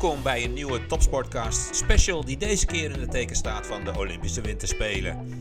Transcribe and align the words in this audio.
Welkom 0.00 0.22
bij 0.22 0.44
een 0.44 0.52
nieuwe 0.52 0.86
Topsportcast 0.86 1.76
special 1.76 2.24
die 2.24 2.36
deze 2.36 2.66
keer 2.66 2.90
in 2.90 3.00
het 3.00 3.10
teken 3.10 3.36
staat 3.36 3.66
van 3.66 3.84
de 3.84 3.96
Olympische 3.96 4.40
Winterspelen. 4.40 5.40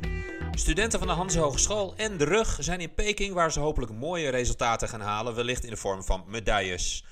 Studenten 0.51 0.99
van 0.99 1.07
de 1.07 1.13
Hans 1.13 1.35
Hogeschool 1.35 1.93
en 1.97 2.17
de 2.17 2.25
RUG 2.25 2.57
zijn 2.59 2.79
in 2.79 2.93
Peking 2.93 3.33
waar 3.33 3.51
ze 3.51 3.59
hopelijk 3.59 3.91
mooie 3.91 4.29
resultaten 4.29 4.89
gaan 4.89 5.01
halen, 5.01 5.35
wellicht 5.35 5.63
in 5.63 5.69
de 5.69 5.77
vorm 5.77 6.03
van 6.03 6.23
medailles. 6.27 7.05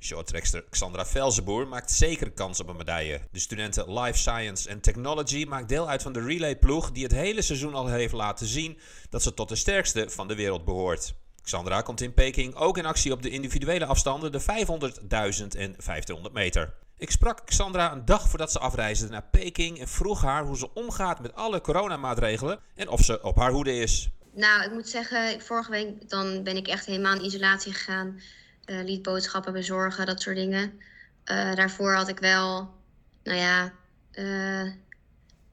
Shorttrekster 0.00 0.64
Xandra 0.70 1.06
Velzenboer 1.06 1.68
maakt 1.68 1.90
zeker 1.90 2.30
kans 2.30 2.60
op 2.60 2.68
een 2.68 2.76
medaille. 2.76 3.20
De 3.30 3.38
studenten 3.38 4.00
Life 4.00 4.18
Science 4.18 4.68
en 4.68 4.80
Technology 4.80 5.44
maakt 5.44 5.68
deel 5.68 5.88
uit 5.88 6.02
van 6.02 6.12
de 6.12 6.24
relayploeg 6.24 6.90
die 6.90 7.02
het 7.02 7.12
hele 7.12 7.42
seizoen 7.42 7.74
al 7.74 7.86
heeft 7.86 8.12
laten 8.12 8.46
zien 8.46 8.78
dat 9.10 9.22
ze 9.22 9.34
tot 9.34 9.48
de 9.48 9.56
sterkste 9.56 10.10
van 10.10 10.28
de 10.28 10.34
wereld 10.34 10.64
behoort. 10.64 11.14
Xandra 11.44 11.82
komt 11.82 12.00
in 12.00 12.14
Peking 12.14 12.54
ook 12.54 12.78
in 12.78 12.86
actie 12.86 13.12
op 13.12 13.22
de 13.22 13.30
individuele 13.30 13.86
afstanden, 13.86 14.32
de 14.32 14.40
500, 14.40 14.98
1000 15.02 15.54
en 15.54 15.74
1500 15.84 16.34
meter. 16.34 16.74
Ik 16.98 17.10
sprak 17.10 17.46
Xandra 17.46 17.92
een 17.92 18.04
dag 18.04 18.28
voordat 18.28 18.52
ze 18.52 18.58
afreisde 18.58 19.08
naar 19.08 19.28
Peking 19.30 19.80
en 19.80 19.88
vroeg 19.88 20.22
haar 20.22 20.44
hoe 20.44 20.56
ze 20.56 20.74
omgaat 20.74 21.20
met 21.20 21.34
alle 21.34 21.60
coronamaatregelen 21.60 22.60
en 22.74 22.88
of 22.88 23.00
ze 23.04 23.22
op 23.22 23.36
haar 23.36 23.50
hoede 23.50 23.76
is. 23.76 24.08
Nou, 24.32 24.64
ik 24.64 24.72
moet 24.72 24.88
zeggen, 24.88 25.40
vorige 25.40 25.70
week 25.70 26.08
dan 26.08 26.42
ben 26.42 26.56
ik 26.56 26.68
echt 26.68 26.86
helemaal 26.86 27.14
in 27.14 27.24
isolatie 27.24 27.72
gegaan. 27.72 28.20
Uh, 28.66 28.84
liet 28.84 29.02
boodschappen 29.02 29.52
bezorgen, 29.52 30.06
dat 30.06 30.20
soort 30.20 30.36
dingen. 30.36 30.80
Uh, 31.24 31.54
daarvoor 31.54 31.94
had 31.94 32.08
ik 32.08 32.18
wel, 32.18 32.74
nou 33.22 33.38
ja, 33.38 33.72
uh, 34.12 34.72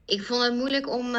ik 0.04 0.22
vond 0.22 0.42
het 0.42 0.54
moeilijk 0.54 0.88
om. 0.88 1.16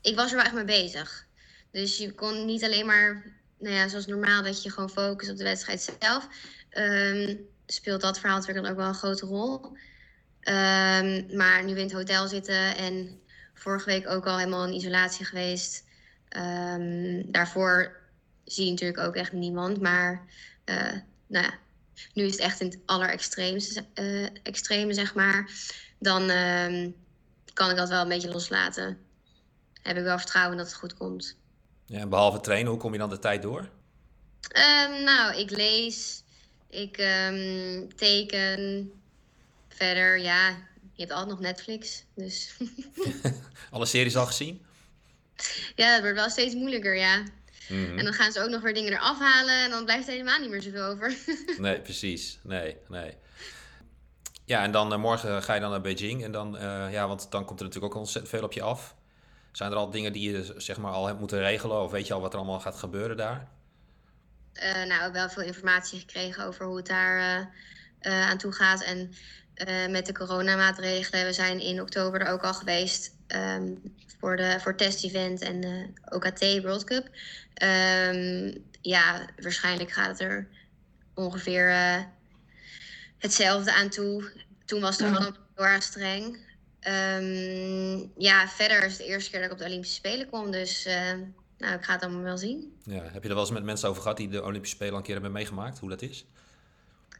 ik 0.00 0.16
was 0.16 0.30
er 0.30 0.36
wel 0.36 0.44
echt 0.44 0.54
mee 0.54 0.64
bezig. 0.64 1.26
Dus 1.70 1.96
je 1.96 2.14
kon 2.14 2.44
niet 2.44 2.64
alleen 2.64 2.86
maar, 2.86 3.35
nou 3.58 3.74
ja, 3.74 3.88
zoals 3.88 4.06
normaal, 4.06 4.42
dat 4.42 4.62
je 4.62 4.70
gewoon 4.70 4.90
focust 4.90 5.30
op 5.30 5.36
de 5.36 5.44
wedstrijd 5.44 5.94
zelf. 6.00 6.28
Um, 6.70 7.48
speelt 7.66 8.00
dat 8.00 8.18
verhaal 8.18 8.38
natuurlijk 8.38 8.64
dan 8.64 8.72
ook 8.72 8.80
wel 8.80 8.88
een 8.88 8.94
grote 8.94 9.26
rol. 9.26 9.64
Um, 9.64 11.36
maar 11.36 11.64
nu 11.64 11.70
in 11.70 11.76
het 11.76 11.92
hotel 11.92 12.28
zitten 12.28 12.76
en 12.76 13.20
vorige 13.54 13.86
week 13.86 14.08
ook 14.08 14.26
al 14.26 14.38
helemaal 14.38 14.66
in 14.66 14.74
isolatie 14.74 15.24
geweest. 15.24 15.84
Um, 16.36 17.32
daarvoor 17.32 17.96
zie 18.44 18.64
je 18.64 18.70
natuurlijk 18.70 19.00
ook 19.00 19.14
echt 19.14 19.32
niemand. 19.32 19.80
Maar 19.80 20.24
uh, 20.64 20.92
nou 21.26 21.44
ja, 21.44 21.54
nu 22.14 22.24
is 22.24 22.32
het 22.32 22.40
echt 22.40 22.60
in 22.60 22.66
het 22.66 22.78
allerextreemste, 22.86 23.84
uh, 23.94 24.28
extreme, 24.42 24.94
zeg 24.94 25.14
maar. 25.14 25.50
Dan 25.98 26.26
kan 27.52 27.70
ik 27.70 27.76
dat 27.76 27.88
wel 27.88 28.02
een 28.02 28.08
beetje 28.08 28.32
loslaten. 28.32 28.98
Heb 29.82 29.96
ik 29.96 30.02
wel 30.02 30.18
vertrouwen 30.18 30.56
dat 30.56 30.66
het 30.66 30.74
goed 30.74 30.94
komt. 30.94 31.36
Ja, 31.86 31.98
en 31.98 32.08
behalve 32.08 32.40
trainen, 32.40 32.70
hoe 32.70 32.80
kom 32.80 32.92
je 32.92 32.98
dan 32.98 33.10
de 33.10 33.18
tijd 33.18 33.42
door? 33.42 33.68
Um, 34.40 35.02
nou, 35.04 35.36
ik 35.36 35.50
lees, 35.50 36.22
ik 36.70 36.98
um, 36.98 37.94
teken. 37.96 38.90
Verder, 39.68 40.18
ja, 40.18 40.48
je 40.92 41.02
hebt 41.02 41.10
altijd 41.10 41.30
nog 41.30 41.40
Netflix. 41.40 42.04
Dus. 42.14 42.56
Alle 43.70 43.86
series 43.86 44.16
al 44.16 44.26
gezien? 44.26 44.64
Ja, 45.74 45.92
het 45.92 46.00
wordt 46.00 46.16
wel 46.16 46.30
steeds 46.30 46.54
moeilijker, 46.54 46.96
ja. 46.96 47.16
Mm 47.68 47.84
-hmm. 47.84 47.98
En 47.98 48.04
dan 48.04 48.12
gaan 48.12 48.32
ze 48.32 48.42
ook 48.42 48.50
nog 48.50 48.62
weer 48.62 48.74
dingen 48.74 48.92
eraf 48.92 49.18
halen 49.18 49.64
en 49.64 49.70
dan 49.70 49.84
blijft 49.84 50.06
er 50.06 50.12
helemaal 50.12 50.38
niet 50.38 50.50
meer 50.50 50.62
zoveel 50.62 50.84
over. 50.84 51.16
nee, 51.58 51.80
precies. 51.80 52.38
Nee, 52.42 52.76
nee. 52.88 53.16
Ja, 54.44 54.62
en 54.62 54.70
dan 54.70 54.92
uh, 54.92 54.98
morgen 54.98 55.42
ga 55.42 55.54
je 55.54 55.60
dan 55.60 55.70
naar 55.70 55.80
Beijing. 55.80 56.24
En 56.24 56.32
dan, 56.32 56.56
uh, 56.56 56.92
ja, 56.92 57.08
want 57.08 57.30
dan 57.30 57.44
komt 57.44 57.58
er 57.60 57.66
natuurlijk 57.66 57.94
ook 57.94 58.00
ontzettend 58.00 58.34
veel 58.34 58.44
op 58.44 58.52
je 58.52 58.62
af. 58.62 58.94
Zijn 59.56 59.70
er 59.70 59.76
al 59.76 59.90
dingen 59.90 60.12
die 60.12 60.30
je 60.30 60.54
zeg 60.56 60.76
maar 60.76 60.92
al 60.92 61.06
hebt 61.06 61.18
moeten 61.18 61.38
regelen? 61.38 61.82
Of 61.82 61.90
weet 61.90 62.06
je 62.06 62.14
al 62.14 62.20
wat 62.20 62.32
er 62.32 62.38
allemaal 62.38 62.60
gaat 62.60 62.76
gebeuren 62.76 63.16
daar? 63.16 63.48
Uh, 64.54 64.84
nou, 64.84 65.12
wel 65.12 65.28
veel 65.28 65.42
informatie 65.42 65.98
gekregen 65.98 66.44
over 66.44 66.64
hoe 66.64 66.76
het 66.76 66.86
daar 66.86 67.48
aan 68.00 68.38
toe 68.38 68.52
gaat. 68.52 68.82
En 68.82 69.12
met 69.90 70.06
de 70.06 70.12
coronamaatregelen, 70.12 71.24
we 71.24 71.32
zijn 71.32 71.60
in 71.60 71.80
oktober 71.80 72.20
er 72.20 72.32
ook 72.32 72.42
al 72.42 72.54
geweest. 72.54 73.14
Um, 73.28 73.82
voor, 74.18 74.36
de, 74.36 74.56
voor 74.60 74.72
het 74.72 74.78
test-event 74.78 75.40
en 75.40 75.60
de 75.60 75.86
OKT 76.08 76.62
World 76.62 76.84
Cup. 76.84 77.04
Um, 77.62 78.64
ja, 78.80 79.26
waarschijnlijk 79.42 79.92
gaat 79.92 80.08
het 80.08 80.20
er 80.20 80.48
ongeveer 81.14 81.68
uh, 81.68 82.02
hetzelfde 83.18 83.72
aan 83.72 83.88
toe. 83.88 84.32
Toen 84.64 84.80
was 84.80 84.98
het 84.98 85.06
ja. 85.06 85.12
wel 85.12 85.32
heel 85.54 85.66
erg 85.66 85.82
streng. 85.82 86.38
Um, 86.88 88.12
ja, 88.16 88.48
verder 88.48 88.84
is 88.84 88.92
het 88.92 88.98
de 88.98 89.06
eerste 89.06 89.30
keer 89.30 89.40
dat 89.40 89.48
ik 89.48 89.54
op 89.54 89.58
de 89.58 89.64
Olympische 89.64 89.94
Spelen 89.94 90.30
kom. 90.30 90.50
Dus 90.50 90.86
uh, 90.86 90.94
nou, 91.58 91.74
ik 91.74 91.84
ga 91.84 91.92
het 91.92 92.02
allemaal 92.02 92.22
wel 92.22 92.38
zien. 92.38 92.76
Ja, 92.82 93.02
heb 93.02 93.22
je 93.22 93.28
er 93.28 93.34
wel 93.34 93.44
eens 93.44 93.52
met 93.52 93.64
mensen 93.64 93.88
over 93.88 94.02
gehad 94.02 94.16
die 94.16 94.28
de 94.28 94.42
Olympische 94.42 94.76
Spelen 94.76 94.94
een 94.94 95.02
keer 95.02 95.14
hebben 95.14 95.32
meegemaakt? 95.32 95.78
Hoe 95.78 95.88
dat 95.88 96.02
is? 96.02 96.24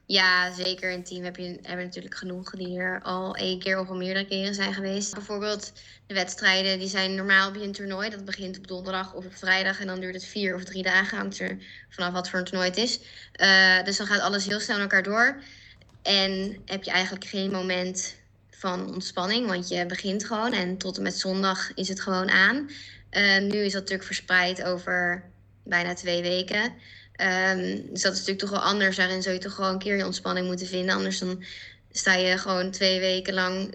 Ja, 0.06 0.54
zeker. 0.54 0.90
In 0.90 0.98
het 0.98 1.06
team 1.06 1.24
heb 1.24 1.36
je, 1.36 1.58
hebben 1.62 1.84
natuurlijk 1.84 2.14
genoeg 2.14 2.50
die 2.50 2.78
er 2.78 3.02
al 3.02 3.34
één 3.34 3.58
keer 3.58 3.78
of 3.78 3.88
al 3.88 3.96
meerdere 3.96 4.26
keren 4.26 4.54
zijn 4.54 4.74
geweest. 4.74 5.14
Bijvoorbeeld 5.14 5.72
de 6.06 6.14
wedstrijden, 6.14 6.78
die 6.78 6.88
zijn 6.88 7.14
normaal 7.14 7.50
bij 7.50 7.62
een 7.62 7.72
toernooi. 7.72 8.10
Dat 8.10 8.24
begint 8.24 8.58
op 8.58 8.66
donderdag 8.66 9.14
of 9.14 9.24
op 9.24 9.36
vrijdag 9.36 9.80
en 9.80 9.86
dan 9.86 10.00
duurt 10.00 10.14
het 10.14 10.24
vier 10.24 10.54
of 10.54 10.64
drie 10.64 10.82
dagen. 10.82 11.18
Hangt 11.18 11.38
er 11.38 11.58
vanaf 11.88 12.12
wat 12.12 12.28
voor 12.28 12.38
een 12.38 12.44
toernooi 12.44 12.68
het 12.68 12.78
is. 12.78 13.00
Uh, 13.36 13.84
dus 13.84 13.96
dan 13.96 14.06
gaat 14.06 14.20
alles 14.20 14.46
heel 14.46 14.60
snel 14.60 14.76
naar 14.76 14.84
elkaar 14.84 15.02
door. 15.02 15.42
En 16.02 16.62
heb 16.64 16.82
je 16.82 16.90
eigenlijk 16.90 17.24
geen 17.24 17.50
moment 17.50 18.16
ontspanning, 18.72 19.46
want 19.46 19.68
je 19.68 19.86
begint 19.86 20.24
gewoon. 20.24 20.52
En 20.52 20.76
tot 20.76 20.96
en 20.96 21.02
met 21.02 21.18
zondag 21.18 21.74
is 21.74 21.88
het 21.88 22.00
gewoon 22.00 22.30
aan. 22.30 22.70
Uh, 23.10 23.38
nu 23.38 23.58
is 23.58 23.72
dat 23.72 23.80
natuurlijk 23.80 24.04
verspreid 24.04 24.62
over 24.62 25.24
bijna 25.64 25.94
twee 25.94 26.22
weken. 26.22 26.62
Um, 27.20 27.90
dus 27.90 28.02
dat 28.02 28.12
is 28.12 28.18
natuurlijk 28.18 28.38
toch 28.38 28.50
wel 28.50 28.60
anders. 28.60 28.96
Daarin 28.96 29.22
zou 29.22 29.34
je 29.34 29.40
toch 29.40 29.54
gewoon 29.54 29.72
een 29.72 29.78
keer 29.78 29.96
je 29.96 30.04
ontspanning 30.04 30.46
moeten 30.46 30.66
vinden. 30.66 30.94
Anders 30.94 31.18
dan 31.18 31.44
sta 31.90 32.14
je 32.14 32.38
gewoon 32.38 32.70
twee 32.70 33.00
weken 33.00 33.34
lang 33.34 33.74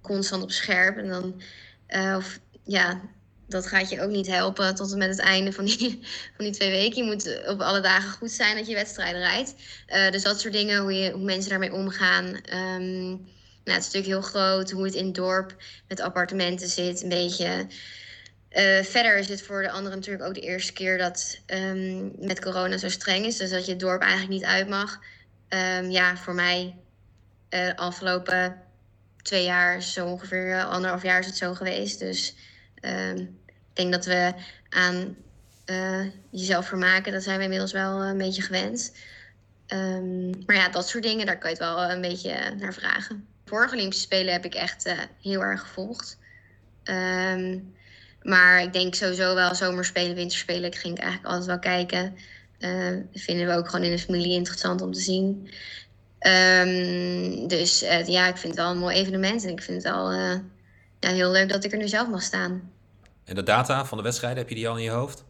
constant 0.00 0.42
op 0.42 0.50
scherp. 0.50 0.96
En 0.96 1.08
dan, 1.08 1.42
uh, 1.88 2.14
of 2.16 2.40
ja, 2.64 3.00
dat 3.48 3.66
gaat 3.66 3.90
je 3.90 4.02
ook 4.02 4.10
niet 4.10 4.26
helpen 4.26 4.74
tot 4.74 4.92
en 4.92 4.98
met 4.98 5.08
het 5.08 5.18
einde 5.18 5.52
van 5.52 5.64
die, 5.64 6.00
van 6.36 6.44
die 6.44 6.54
twee 6.54 6.70
weken. 6.70 7.04
Je 7.04 7.10
moet 7.10 7.48
op 7.48 7.60
alle 7.60 7.80
dagen 7.80 8.10
goed 8.10 8.30
zijn 8.30 8.56
dat 8.56 8.66
je 8.66 8.74
wedstrijden 8.74 9.20
rijdt. 9.20 9.54
Uh, 9.88 10.10
dus 10.10 10.22
dat 10.22 10.40
soort 10.40 10.52
dingen, 10.52 10.80
hoe, 10.80 10.92
je, 10.92 11.10
hoe 11.10 11.24
mensen 11.24 11.50
daarmee 11.50 11.72
omgaan. 11.72 12.40
Um, 12.80 13.30
nou, 13.64 13.78
het 13.78 13.86
is 13.86 13.92
natuurlijk 13.92 14.06
heel 14.06 14.30
groot, 14.30 14.70
hoe 14.70 14.84
het 14.84 14.94
in 14.94 15.04
het 15.04 15.14
dorp 15.14 15.56
met 15.88 16.00
appartementen 16.00 16.68
zit. 16.68 17.02
Een 17.02 17.08
beetje 17.08 17.66
uh, 18.52 18.82
verder 18.82 19.18
is 19.18 19.28
het 19.28 19.42
voor 19.42 19.62
de 19.62 19.70
anderen 19.70 19.98
natuurlijk 19.98 20.24
ook 20.24 20.34
de 20.34 20.40
eerste 20.40 20.72
keer 20.72 20.98
dat 20.98 21.38
um, 21.46 22.12
met 22.18 22.40
corona 22.40 22.78
zo 22.78 22.88
streng 22.88 23.24
is. 23.24 23.36
Dus 23.36 23.50
dat 23.50 23.64
je 23.64 23.70
het 23.70 23.80
dorp 23.80 24.02
eigenlijk 24.02 24.32
niet 24.32 24.44
uit 24.44 24.68
mag. 24.68 24.98
Um, 25.48 25.90
ja, 25.90 26.16
voor 26.16 26.34
mij 26.34 26.76
uh, 27.50 27.74
afgelopen 27.74 28.60
twee 29.22 29.44
jaar, 29.44 29.82
zo 29.82 30.06
ongeveer 30.06 30.48
uh, 30.48 30.70
anderhalf 30.70 31.02
jaar 31.02 31.18
is 31.18 31.26
het 31.26 31.36
zo 31.36 31.54
geweest. 31.54 31.98
Dus 31.98 32.34
um, 32.80 33.16
ik 33.46 33.72
denk 33.72 33.92
dat 33.92 34.04
we 34.04 34.32
aan 34.68 35.16
jezelf 36.30 36.66
vermaken, 36.66 37.12
dat 37.12 37.22
zijn 37.22 37.36
we 37.36 37.42
inmiddels 37.42 37.72
wel 37.72 38.02
een 38.02 38.18
beetje 38.18 38.42
gewend. 38.42 38.92
maar 40.46 40.56
ja, 40.56 40.68
dat 40.68 40.88
soort 40.88 41.02
dingen, 41.02 41.26
daar 41.26 41.38
kan 41.38 41.50
je 41.50 41.56
het 41.56 41.64
wel 41.64 41.90
een 41.90 42.00
beetje 42.00 42.54
naar 42.58 42.74
vragen. 42.74 43.26
Vorige 43.52 43.74
Olympische 43.74 44.04
Spelen 44.04 44.32
heb 44.32 44.44
ik 44.44 44.54
echt 44.54 44.94
heel 45.22 45.40
erg 45.40 45.60
gevolgd. 45.60 46.18
Maar 48.22 48.62
ik 48.62 48.72
denk 48.72 48.94
sowieso 48.94 49.34
wel 49.34 49.54
zomerspelen, 49.54 50.14
winterspelen. 50.14 50.72
ging 50.72 50.96
ik 50.96 51.02
eigenlijk 51.02 51.32
altijd 51.32 51.46
wel 51.46 51.58
kijken. 51.58 52.16
Uh, 52.58 52.96
vinden 53.14 53.46
we 53.46 53.56
ook 53.56 53.68
gewoon 53.68 53.84
in 53.84 53.90
de 53.90 53.98
familie 53.98 54.32
interessant 54.32 54.80
om 54.80 54.92
te 54.92 55.00
zien. 55.00 55.50
Um, 56.20 57.48
dus 57.48 57.82
uh, 57.82 58.06
ja, 58.06 58.26
ik 58.26 58.36
vind 58.36 58.54
het 58.54 58.62
wel 58.62 58.70
een 58.70 58.78
mooi 58.78 58.96
evenement. 58.96 59.44
En 59.44 59.50
ik 59.50 59.62
vind 59.62 59.82
het 59.82 59.92
wel 59.92 60.12
uh, 60.12 60.38
ja, 61.00 61.10
heel 61.10 61.30
leuk 61.30 61.48
dat 61.48 61.64
ik 61.64 61.72
er 61.72 61.78
nu 61.78 61.88
zelf 61.88 62.08
mag 62.08 62.22
staan. 62.22 62.70
En 63.24 63.34
de 63.34 63.42
data 63.42 63.84
van 63.84 63.98
de 63.98 64.04
wedstrijden, 64.04 64.38
heb 64.38 64.48
je 64.48 64.54
die 64.54 64.68
al 64.68 64.76
in 64.76 64.82
je 64.82 64.90
hoofd? 64.90 65.24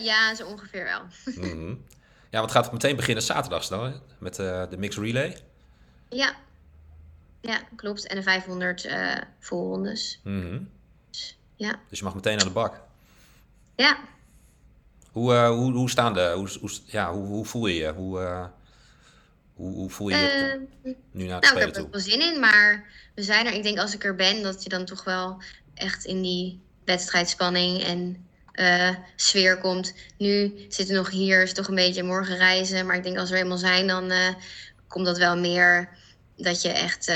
ja, 0.00 0.34
zo 0.34 0.46
ongeveer 0.46 0.84
wel. 0.84 1.00
mm 1.24 1.50
-hmm. 1.50 1.84
Ja, 2.30 2.38
want 2.38 2.52
het 2.52 2.62
gaat 2.62 2.72
meteen 2.72 2.96
beginnen 2.96 3.22
zaterdags 3.22 3.68
dan, 3.68 4.00
met 4.18 4.34
de 4.36 4.76
mixed 4.78 5.02
relay. 5.02 5.36
Ja. 6.08 6.34
Ja, 7.40 7.60
klopt. 7.76 8.06
En 8.06 8.16
de 8.16 8.22
500 8.22 8.88
voorrondes. 9.38 10.20
Mm 10.24 10.40
-hmm. 10.40 10.68
Ja. 11.56 11.80
Dus 11.88 11.98
je 11.98 12.04
mag 12.04 12.14
meteen 12.14 12.40
aan 12.40 12.46
de 12.46 12.52
bak. 12.52 12.80
Ja. 13.76 13.98
Hoe, 15.10 15.32
uh, 15.32 15.48
hoe, 15.48 15.72
hoe 15.72 15.90
staan 15.90 16.14
de, 16.14 16.32
hoe, 16.34 16.48
hoe, 16.60 16.70
ja, 16.84 17.12
hoe, 17.12 17.26
hoe 17.26 17.44
voel 17.44 17.66
je 17.66 17.74
je? 17.74 17.92
Hoe, 17.92 18.20
uh, 18.20 18.46
hoe, 19.54 19.74
hoe 19.74 19.90
voel 19.90 20.08
je 20.08 20.16
je 20.16 20.66
uh, 20.82 20.94
nu 21.10 21.26
naar 21.26 21.34
het 21.34 21.44
nou, 21.44 21.56
ik 21.56 21.74
heb 21.74 21.76
er 21.76 21.90
wel 21.90 22.00
zin 22.00 22.20
in, 22.20 22.40
maar 22.40 22.84
we 23.14 23.22
zijn 23.22 23.46
er. 23.46 23.52
Ik 23.52 23.62
denk 23.62 23.78
als 23.78 23.94
ik 23.94 24.04
er 24.04 24.14
ben, 24.14 24.42
dat 24.42 24.62
je 24.62 24.68
dan 24.68 24.84
toch 24.84 25.04
wel 25.04 25.42
echt 25.74 26.04
in 26.04 26.22
die 26.22 26.60
wedstrijdspanning 26.84 27.82
en 27.82 28.26
sfeer 29.16 29.58
komt. 29.58 29.94
Nu 30.18 30.52
zitten 30.68 30.86
we 30.86 30.92
nog 30.92 31.10
hier, 31.10 31.42
is 31.42 31.52
toch 31.52 31.68
een 31.68 31.74
beetje 31.74 32.02
morgen 32.02 32.36
reizen. 32.36 32.86
Maar 32.86 32.96
ik 32.96 33.02
denk 33.02 33.18
als 33.18 33.30
we 33.30 33.36
eenmaal 33.36 33.58
zijn, 33.58 33.86
dan 33.86 34.12
komt 34.88 35.06
dat 35.06 35.18
wel 35.18 35.36
meer 35.36 35.88
dat 36.36 36.62
je 36.62 36.68
echt, 36.68 37.12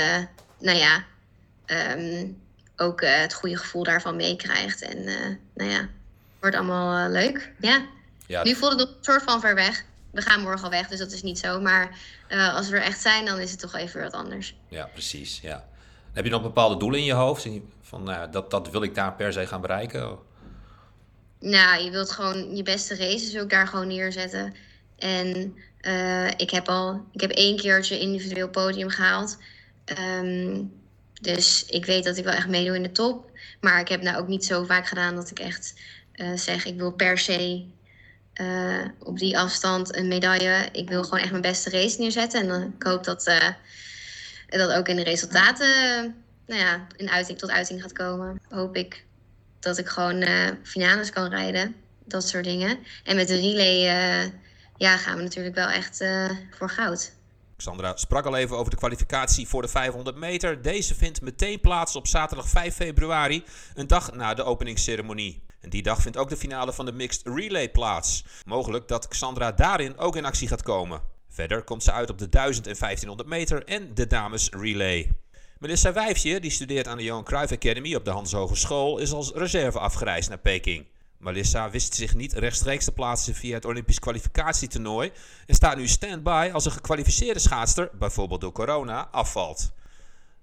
nou 0.59 0.77
ja, 0.77 1.03
um, 1.65 2.41
ook 2.77 3.01
uh, 3.01 3.19
het 3.19 3.33
goede 3.33 3.57
gevoel 3.57 3.83
daarvan 3.83 4.15
meekrijgt. 4.15 4.81
En 4.81 4.97
uh, 4.97 5.35
nou 5.53 5.69
ja, 5.69 5.87
wordt 6.39 6.55
allemaal 6.55 7.09
leuk. 7.09 7.51
Ja. 7.59 7.85
ja. 8.27 8.43
Nu 8.43 8.55
voelt 8.55 8.79
het 8.79 8.81
een 8.81 8.95
soort 9.01 9.23
van 9.23 9.39
ver 9.39 9.55
weg. 9.55 9.85
we 10.11 10.21
gaan 10.21 10.41
morgen 10.41 10.63
al 10.63 10.69
weg, 10.69 10.87
dus 10.87 10.99
dat 10.99 11.11
is 11.11 11.21
niet 11.21 11.39
zo. 11.39 11.61
Maar 11.61 11.97
als 12.29 12.69
we 12.69 12.75
er 12.75 12.83
echt 12.83 13.01
zijn, 13.01 13.25
dan 13.25 13.39
is 13.39 13.51
het 13.51 13.59
toch 13.59 13.75
even 13.75 14.01
wat 14.01 14.13
anders. 14.13 14.55
Ja, 14.67 14.85
precies. 14.85 15.39
Ja. 15.41 15.69
Heb 16.13 16.23
je 16.23 16.31
nog 16.31 16.41
bepaalde 16.41 16.77
doelen 16.77 16.99
in 16.99 17.05
je 17.05 17.13
hoofd? 17.13 17.47
Van, 17.81 18.09
uh, 18.09 18.21
dat, 18.31 18.51
dat 18.51 18.69
wil 18.69 18.83
ik 18.83 18.95
daar 18.95 19.13
per 19.13 19.33
se 19.33 19.47
gaan 19.47 19.61
bereiken? 19.61 20.17
Nou, 21.39 21.83
je 21.83 21.91
wilt 21.91 22.11
gewoon 22.11 22.55
je 22.55 22.63
beste 22.63 22.95
races 22.95 23.37
ook 23.37 23.49
daar 23.49 23.67
gewoon 23.67 23.87
neerzetten. 23.87 24.55
En 24.97 25.55
uh, 25.81 26.27
ik 26.27 26.49
heb 26.49 26.67
al, 26.67 27.05
ik 27.11 27.21
heb 27.21 27.31
één 27.31 27.57
keertje 27.57 27.99
individueel 27.99 28.49
podium 28.49 28.89
gehaald. 28.89 29.37
Um, 29.99 30.71
dus 31.21 31.65
ik 31.65 31.85
weet 31.85 32.03
dat 32.03 32.17
ik 32.17 32.23
wel 32.23 32.33
echt 32.33 32.47
meedoe 32.47 32.75
in 32.75 32.83
de 32.83 32.91
top. 32.91 33.29
Maar 33.59 33.79
ik 33.79 33.87
heb 33.87 34.01
nou 34.01 34.17
ook 34.17 34.27
niet 34.27 34.45
zo 34.45 34.63
vaak 34.63 34.87
gedaan 34.87 35.15
dat 35.15 35.29
ik 35.29 35.39
echt 35.39 35.73
uh, 36.15 36.35
zeg, 36.35 36.65
ik 36.65 36.77
wil 36.77 36.91
per 36.91 37.17
se 37.17 37.65
uh, 38.41 38.85
op 38.99 39.19
die 39.19 39.37
afstand 39.37 39.95
een 39.95 40.07
medaille. 40.07 40.69
Ik 40.71 40.89
wil 40.89 41.03
gewoon 41.03 41.19
echt 41.19 41.29
mijn 41.29 41.41
beste 41.41 41.69
race 41.69 41.99
neerzetten. 41.99 42.49
En 42.49 42.73
ik 42.77 42.83
hoop 42.83 43.03
dat 43.03 43.27
uh, 43.27 43.49
dat 44.47 44.71
ook 44.71 44.87
in 44.87 44.95
de 44.95 45.03
resultaten 45.03 46.15
nou 46.47 46.61
ja, 46.61 46.87
in 46.95 47.09
uiting, 47.09 47.37
tot 47.37 47.49
uiting 47.49 47.81
gaat 47.81 47.93
komen. 47.93 48.41
Hoop 48.49 48.75
ik 48.75 49.03
dat 49.59 49.77
ik 49.77 49.87
gewoon 49.87 50.23
finales 50.63 51.09
kan 51.09 51.29
rijden. 51.29 51.75
Dat 52.05 52.27
soort 52.27 52.43
dingen. 52.43 52.77
En 53.03 53.15
met 53.15 53.27
de 53.27 53.39
relay 53.39 54.31
ja, 54.81 54.97
gaan 54.97 55.17
we 55.17 55.23
natuurlijk 55.23 55.55
wel 55.55 55.67
echt 55.67 56.03
voor 56.51 56.69
goud. 56.69 57.13
Sandra 57.57 57.97
sprak 57.97 58.25
al 58.25 58.35
even 58.35 58.57
over 58.57 58.71
de 58.71 58.77
kwalificatie 58.77 59.47
voor 59.47 59.61
de 59.61 59.67
500 59.67 60.15
meter. 60.15 60.61
Deze 60.61 60.95
vindt 60.95 61.21
meteen 61.21 61.59
plaats 61.59 61.95
op 61.95 62.07
zaterdag 62.07 62.49
5 62.49 62.75
februari, 62.75 63.43
een 63.73 63.87
dag 63.87 64.13
na 64.13 64.33
de 64.33 64.43
openingsceremonie. 64.43 65.43
En 65.59 65.69
die 65.69 65.83
dag 65.83 66.01
vindt 66.01 66.17
ook 66.17 66.29
de 66.29 66.37
finale 66.37 66.73
van 66.73 66.85
de 66.85 66.91
Mixed 66.91 67.27
Relay 67.27 67.69
plaats. 67.69 68.25
Mogelijk 68.45 68.87
dat 68.87 69.07
Xandra 69.07 69.51
daarin 69.51 69.97
ook 69.97 70.15
in 70.15 70.25
actie 70.25 70.47
gaat 70.47 70.63
komen. 70.63 71.01
Verder 71.29 71.63
komt 71.63 71.83
ze 71.83 71.91
uit 71.91 72.09
op 72.09 72.17
de 72.17 72.29
1000 72.29 72.67
en 72.67 72.75
1500 72.79 73.29
meter 73.29 73.63
en 73.63 73.93
de 73.93 74.07
dames 74.07 74.49
relay. 74.49 75.11
Melissa 75.59 75.93
Wijfje, 75.93 76.39
die 76.39 76.51
studeert 76.51 76.87
aan 76.87 76.97
de 76.97 77.03
Johan 77.03 77.23
Cruijff 77.23 77.51
Academy 77.51 77.95
op 77.95 78.05
de 78.05 78.11
Hans 78.11 78.31
Hogeschool, 78.31 78.97
is 78.97 79.11
als 79.11 79.31
reserve 79.31 79.79
afgereisd 79.79 80.29
naar 80.29 80.37
Peking. 80.37 80.85
Melissa 81.21 81.69
wist 81.69 81.95
zich 81.95 82.15
niet 82.15 82.33
rechtstreeks 82.33 82.85
te 82.85 82.91
plaatsen 82.91 83.35
via 83.35 83.55
het 83.55 83.65
Olympisch 83.65 83.99
kwalificatietoernooi 83.99 85.11
en 85.45 85.55
staat 85.55 85.77
nu 85.77 85.87
stand-by 85.87 86.49
als 86.53 86.65
een 86.65 86.71
gekwalificeerde 86.71 87.39
schaatster, 87.39 87.89
bijvoorbeeld 87.93 88.41
door 88.41 88.51
corona, 88.51 89.07
afvalt. 89.11 89.71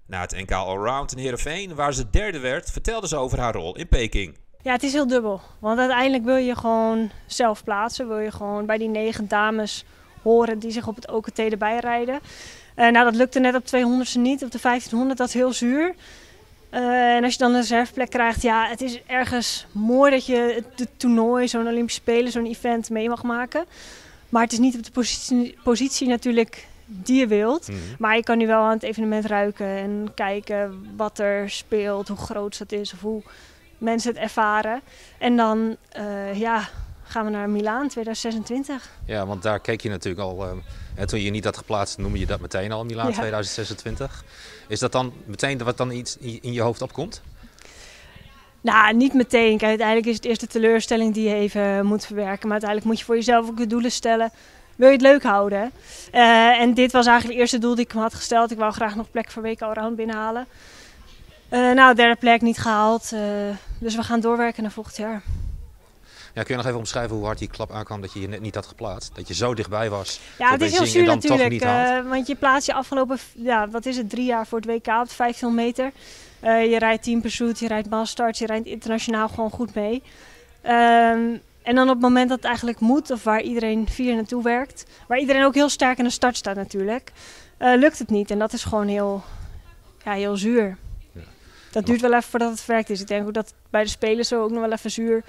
Na 0.05 0.21
het 0.21 0.31
NK 0.31 0.51
Allround 0.51 1.11
in 1.11 1.17
Heerenveen, 1.17 1.75
waar 1.75 1.93
ze 1.93 2.09
derde 2.09 2.39
werd, 2.39 2.71
vertelde 2.71 3.07
ze 3.07 3.15
over 3.15 3.39
haar 3.39 3.53
rol 3.53 3.75
in 3.75 3.87
Peking. 3.87 4.37
Ja, 4.61 4.71
het 4.71 4.83
is 4.83 4.93
heel 4.93 5.07
dubbel. 5.07 5.41
Want 5.59 5.79
uiteindelijk 5.79 6.23
wil 6.23 6.35
je 6.35 6.55
gewoon 6.55 7.11
zelf 7.25 7.63
plaatsen. 7.63 8.07
Wil 8.07 8.19
je 8.19 8.31
gewoon 8.31 8.65
bij 8.65 8.77
die 8.77 8.87
negen 8.87 9.27
dames 9.27 9.85
horen 10.21 10.59
die 10.59 10.71
zich 10.71 10.87
op 10.87 10.95
het 10.95 11.09
OKT 11.11 11.39
erbij 11.39 11.79
rijden. 11.79 12.19
Uh, 12.75 12.89
nou, 12.89 13.05
dat 13.05 13.15
lukte 13.15 13.39
net 13.39 13.55
op 13.55 13.65
200ste 13.65 14.19
niet. 14.19 14.43
Op 14.43 14.51
de 14.51 14.59
1500, 14.61 15.17
dat 15.17 15.27
is 15.27 15.33
heel 15.33 15.53
zuur. 15.53 15.95
Uh, 16.73 17.15
en 17.15 17.23
als 17.23 17.33
je 17.33 17.39
dan 17.39 17.53
een 17.53 17.59
reserveplek 17.59 18.09
krijgt, 18.09 18.41
ja, 18.41 18.67
het 18.67 18.81
is 18.81 18.99
ergens 19.05 19.65
mooi 19.71 20.11
dat 20.11 20.25
je 20.25 20.63
het 20.75 20.89
toernooi, 20.97 21.47
zo'n 21.47 21.67
Olympische 21.67 22.01
Spelen, 22.01 22.31
zo'n 22.31 22.45
event 22.45 22.89
mee 22.89 23.09
mag 23.09 23.23
maken. 23.23 23.65
Maar 24.29 24.43
het 24.43 24.51
is 24.51 24.59
niet 24.59 24.75
op 24.77 24.83
de 24.83 24.91
positie, 24.91 25.57
positie 25.63 26.07
natuurlijk 26.07 26.67
die 26.85 27.19
je 27.19 27.27
wilt. 27.27 27.67
Mhm. 27.67 27.77
Maar 27.97 28.15
je 28.15 28.23
kan 28.23 28.37
nu 28.37 28.47
wel 28.47 28.61
aan 28.61 28.73
het 28.73 28.83
evenement 28.83 29.25
ruiken 29.25 29.67
en 29.67 30.11
kijken 30.15 30.85
wat 30.95 31.19
er 31.19 31.49
speelt, 31.49 32.07
hoe 32.07 32.17
groot 32.17 32.57
dat 32.57 32.71
is 32.71 32.93
of 32.93 32.99
hoe 32.99 33.21
mensen 33.77 34.11
het 34.11 34.21
ervaren. 34.21 34.81
En 35.17 35.35
dan, 35.35 35.75
uh, 35.97 36.39
ja, 36.39 36.69
gaan 37.09 37.25
we 37.25 37.31
naar 37.31 37.49
Milaan 37.49 37.87
2026. 37.87 38.89
Ja, 39.05 39.25
want 39.25 39.43
daar 39.43 39.59
keek 39.59 39.81
je 39.81 39.89
natuurlijk 39.89 40.23
al. 40.23 40.45
Uh, 40.45 41.03
toen 41.03 41.21
je 41.21 41.29
niet 41.29 41.43
had 41.43 41.57
geplaatst, 41.57 41.97
noemde 41.97 42.19
je 42.19 42.25
dat 42.25 42.39
meteen 42.39 42.71
al 42.71 42.85
Milaan 42.85 43.11
2026. 43.11 44.23
Is 44.67 44.79
dat 44.79 44.91
dan 44.91 45.13
meteen 45.25 45.57
wat 45.57 45.77
dan 45.77 45.91
iets 45.91 46.17
in 46.17 46.53
je 46.53 46.61
hoofd 46.61 46.81
opkomt? 46.81 47.21
Nou, 48.61 48.95
niet 48.95 49.13
meteen. 49.13 49.57
Kijk, 49.57 49.69
uiteindelijk 49.69 50.07
is 50.07 50.15
het 50.15 50.25
eerst 50.25 50.41
de 50.41 50.47
teleurstelling 50.47 51.13
die 51.13 51.29
je 51.29 51.35
even 51.35 51.85
moet 51.85 52.05
verwerken. 52.05 52.41
Maar 52.41 52.51
uiteindelijk 52.51 52.89
moet 52.89 52.99
je 52.99 53.05
voor 53.05 53.15
jezelf 53.15 53.49
ook 53.49 53.57
de 53.57 53.67
doelen 53.67 53.91
stellen. 53.91 54.31
Wil 54.75 54.87
je 54.87 54.93
het 54.93 55.01
leuk 55.01 55.23
houden? 55.23 55.71
Uh, 56.13 56.61
en 56.61 56.73
dit 56.73 56.91
was 56.91 57.05
eigenlijk 57.05 57.39
het 57.39 57.41
eerste 57.41 57.67
doel 57.67 57.75
die 57.75 57.85
ik 57.85 57.93
me 57.93 58.01
had 58.01 58.13
gesteld. 58.13 58.51
Ik 58.51 58.57
wou 58.57 58.73
graag 58.73 58.95
nog 58.95 59.11
plek 59.11 59.31
voor 59.31 59.41
week 59.41 59.61
allround 59.61 59.95
binnenhalen. 59.95 60.47
Uh, 61.51 61.71
nou, 61.71 61.95
derde 61.95 62.15
plek 62.15 62.41
niet 62.41 62.57
gehaald. 62.57 63.11
Uh, 63.13 63.19
dus 63.79 63.95
we 63.95 64.03
gaan 64.03 64.19
doorwerken 64.19 64.63
naar 64.63 64.71
volgend 64.71 64.97
jaar. 64.97 65.21
Ja, 66.33 66.43
kun 66.43 66.51
je 66.51 66.55
nog 66.55 66.65
even 66.65 66.77
omschrijven 66.77 67.15
hoe 67.15 67.25
hard 67.25 67.37
die 67.37 67.47
klap 67.47 67.71
aankwam 67.71 68.01
dat 68.01 68.13
je 68.13 68.21
je 68.21 68.27
net 68.27 68.41
niet 68.41 68.55
had 68.55 68.65
geplaatst? 68.65 69.15
Dat 69.15 69.27
je 69.27 69.33
zo 69.33 69.53
dichtbij 69.53 69.89
was. 69.89 70.19
Ja, 70.37 70.51
het 70.51 70.61
is 70.61 70.77
heel 70.77 70.85
zuur 70.85 71.05
natuurlijk. 71.05 71.63
Uh, 71.63 72.09
want 72.09 72.27
je 72.27 72.35
plaatst 72.35 72.67
je 72.67 72.73
afgelopen, 72.73 73.17
ja, 73.33 73.69
wat 73.69 73.85
is 73.85 73.97
het, 73.97 74.09
drie 74.09 74.25
jaar 74.25 74.47
voor 74.47 74.59
het 74.59 74.67
WK 74.67 74.87
op 74.87 75.11
15 75.11 75.55
meter. 75.55 75.91
Uh, 76.43 76.71
je 76.71 76.79
rijdt 76.79 77.03
team 77.03 77.21
pursuit, 77.21 77.59
je 77.59 77.67
rijdt 77.67 77.89
mastart, 77.89 78.37
je 78.37 78.45
rijdt 78.45 78.65
internationaal 78.65 79.27
gewoon 79.27 79.49
goed 79.49 79.75
mee. 79.75 80.03
Um, 80.63 81.41
en 81.61 81.75
dan 81.75 81.87
op 81.87 81.93
het 81.93 82.01
moment 82.01 82.29
dat 82.29 82.37
het 82.37 82.47
eigenlijk 82.47 82.79
moet, 82.79 83.11
of 83.11 83.23
waar 83.23 83.41
iedereen 83.41 83.87
vier 83.87 84.15
naartoe 84.15 84.43
werkt, 84.43 84.85
waar 85.07 85.19
iedereen 85.19 85.43
ook 85.43 85.53
heel 85.53 85.69
sterk 85.69 85.97
in 85.97 86.03
de 86.03 86.09
start 86.09 86.37
staat 86.37 86.55
natuurlijk, 86.55 87.11
uh, 87.59 87.73
lukt 87.75 87.99
het 87.99 88.09
niet. 88.09 88.31
En 88.31 88.39
dat 88.39 88.53
is 88.53 88.63
gewoon 88.63 88.87
heel, 88.87 89.23
ja, 90.03 90.11
heel 90.11 90.37
zuur. 90.37 90.77
Ja. 91.11 91.21
Dat 91.71 91.85
duurt 91.85 92.01
wel 92.01 92.13
even 92.13 92.29
voordat 92.29 92.49
het 92.49 92.61
verwerkt 92.61 92.89
is. 92.89 93.01
Ik 93.01 93.07
denk 93.07 93.27
ook 93.27 93.33
dat 93.33 93.53
bij 93.69 93.83
de 93.83 93.89
spelers 93.89 94.27
zo 94.27 94.43
ook 94.43 94.51
nog 94.51 94.61
wel 94.61 94.71
even 94.71 94.91
zuur 94.91 95.23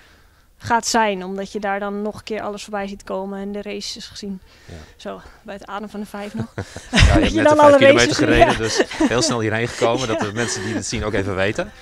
gaat 0.63 0.87
zijn. 0.87 1.25
Omdat 1.25 1.53
je 1.53 1.61
daar 1.61 1.81
dan 1.81 2.03
nog 2.03 2.15
een 2.15 2.25
keer 2.25 2.41
alles 2.41 2.63
voorbij 2.63 2.89
ziet 2.89 3.05
komen 3.05 3.41
en 3.41 3.53
de 3.53 3.63
races 3.63 4.07
gezien. 4.07 4.41
Ja. 4.67 4.75
Zo, 4.97 5.21
bij 5.43 5.55
het 5.55 5.67
adem 5.67 5.89
van 5.89 6.01
de 6.01 6.07
vijf 6.07 6.35
nog. 6.35 6.47
ja, 6.55 6.99
je 6.99 7.21
hebt 7.21 7.35
net 7.35 7.45
dan 7.45 7.57
vijf 7.57 7.77
kilometer 7.77 8.15
gereden, 8.15 8.57
dus 8.59 8.83
heel 9.09 9.23
snel 9.23 9.41
hierheen 9.41 9.69
gekomen. 9.69 10.09
Dat 10.09 10.21
de 10.27 10.33
mensen 10.33 10.65
die 10.65 10.75
het 10.75 10.87
zien 10.87 11.05
ook 11.05 11.13
even 11.13 11.35
weten. 11.35 11.73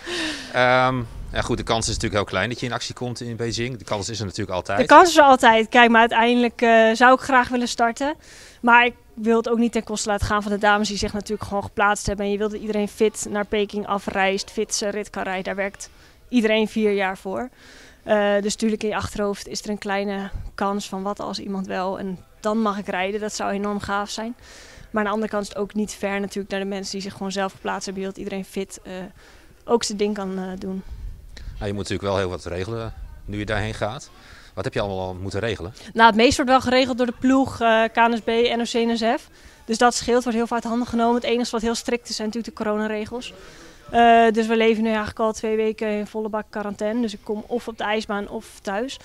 Um, 0.56 1.06
ja, 1.32 1.40
goed, 1.40 1.56
de 1.56 1.62
kans 1.62 1.88
is 1.88 1.94
natuurlijk 1.94 2.14
heel 2.14 2.24
klein 2.24 2.48
dat 2.48 2.60
je 2.60 2.66
in 2.66 2.72
actie 2.72 2.94
komt 2.94 3.20
in 3.20 3.36
Beijing. 3.36 3.76
De 3.76 3.84
kans 3.84 4.08
is 4.08 4.18
er 4.18 4.24
natuurlijk 4.24 4.56
altijd. 4.56 4.78
De 4.78 4.86
kans 4.86 5.08
is 5.08 5.16
er 5.16 5.22
altijd. 5.22 5.68
Kijk, 5.68 5.90
maar 5.90 6.00
uiteindelijk 6.00 6.62
uh, 6.62 6.94
zou 6.94 7.14
ik 7.14 7.20
graag 7.20 7.48
willen 7.48 7.68
starten. 7.68 8.14
Maar 8.60 8.84
ik 8.84 8.94
wil 9.14 9.36
het 9.36 9.48
ook 9.48 9.58
niet 9.58 9.72
ten 9.72 9.84
koste 9.84 10.08
laten 10.08 10.26
gaan 10.26 10.42
van 10.42 10.52
de 10.52 10.58
dames 10.58 10.88
die 10.88 10.96
zich 10.96 11.12
natuurlijk 11.12 11.48
gewoon 11.48 11.62
geplaatst 11.62 12.06
hebben. 12.06 12.24
En 12.24 12.32
je 12.32 12.38
wilt 12.38 12.50
dat 12.50 12.60
iedereen 12.60 12.88
fit 12.88 13.26
naar 13.30 13.46
Peking 13.46 13.86
afreist, 13.86 14.50
fit 14.50 14.74
zijn 14.74 14.90
rit 14.90 15.10
kan 15.10 15.22
rijden. 15.22 15.44
Daar 15.44 15.54
werkt 15.54 15.90
iedereen 16.28 16.68
vier 16.68 16.92
jaar 16.92 17.18
voor. 17.18 17.48
Uh, 18.08 18.34
dus 18.42 18.52
natuurlijk 18.52 18.82
in 18.82 18.88
je 18.88 18.96
achterhoofd 18.96 19.48
is 19.48 19.62
er 19.62 19.70
een 19.70 19.78
kleine 19.78 20.30
kans 20.54 20.88
van 20.88 21.02
wat 21.02 21.20
als 21.20 21.38
iemand 21.38 21.66
wel 21.66 21.98
en 21.98 22.18
dan 22.40 22.58
mag 22.58 22.78
ik 22.78 22.86
rijden. 22.86 23.20
Dat 23.20 23.34
zou 23.34 23.50
enorm 23.52 23.80
gaaf 23.80 24.10
zijn. 24.10 24.36
Maar 24.90 25.02
aan 25.02 25.08
de 25.08 25.14
andere 25.14 25.30
kant 25.30 25.42
is 25.42 25.48
het 25.48 25.58
ook 25.58 25.74
niet 25.74 25.92
ver 25.92 26.20
natuurlijk 26.20 26.50
naar 26.50 26.60
de 26.60 26.66
mensen 26.66 26.92
die 26.92 27.02
zich 27.02 27.12
gewoon 27.12 27.32
zelf 27.32 27.52
geplaatst 27.52 27.84
hebben. 27.84 28.02
Wilt 28.02 28.16
iedereen 28.16 28.44
fit 28.44 28.80
uh, 28.86 28.92
ook 29.64 29.84
zijn 29.84 29.98
ding 29.98 30.14
kan 30.14 30.38
uh, 30.38 30.44
doen. 30.58 30.82
Nou, 31.34 31.66
je 31.66 31.72
moet 31.72 31.88
natuurlijk 31.88 32.02
wel 32.02 32.16
heel 32.16 32.28
wat 32.28 32.44
regelen 32.44 32.94
nu 33.24 33.38
je 33.38 33.44
daarheen 33.44 33.74
gaat. 33.74 34.10
Wat 34.54 34.64
heb 34.64 34.74
je 34.74 34.80
allemaal 34.80 35.06
al 35.06 35.14
moeten 35.14 35.40
regelen? 35.40 35.72
Nou, 35.92 36.06
het 36.06 36.16
meeste 36.16 36.36
wordt 36.36 36.50
wel 36.50 36.60
geregeld 36.60 36.96
door 36.96 37.06
de 37.06 37.14
ploeg, 37.18 37.60
uh, 37.60 37.84
KNSB, 37.92 38.54
NOC, 38.56 38.72
NSF. 38.72 39.28
Dus 39.64 39.78
dat 39.78 39.94
scheelt, 39.94 40.22
wordt 40.22 40.38
heel 40.38 40.50
uit 40.50 40.64
handen 40.64 40.86
genomen. 40.86 41.14
Het 41.14 41.24
enige 41.24 41.50
wat 41.50 41.62
heel 41.62 41.74
strikt 41.74 42.08
is 42.08 42.16
zijn 42.16 42.28
natuurlijk 42.28 42.56
de 42.56 42.62
coronaregels. 42.62 43.34
Uh, 43.92 44.30
dus 44.30 44.46
we 44.46 44.56
leven 44.56 44.82
nu 44.82 44.88
eigenlijk 44.88 45.18
al 45.18 45.32
twee 45.32 45.56
weken 45.56 45.88
in 45.88 46.06
volle 46.06 46.28
bak 46.28 46.46
quarantaine. 46.50 47.00
Dus 47.00 47.12
ik 47.12 47.20
kom 47.22 47.44
of 47.46 47.68
op 47.68 47.78
de 47.78 47.84
ijsbaan 47.84 48.28
of 48.28 48.58
thuis. 48.62 48.98